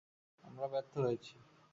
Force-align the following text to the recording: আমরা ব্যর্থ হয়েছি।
আমরা 0.43 0.67
ব্যর্থ 0.67 0.93
হয়েছি। 0.97 1.33